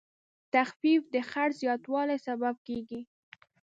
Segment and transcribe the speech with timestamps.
[0.53, 3.01] تخفیف د خرڅ زیاتوالی سبب کېږي.